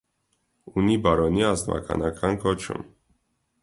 [0.81, 2.87] Ունի բարոնի ազնվականական կոչում։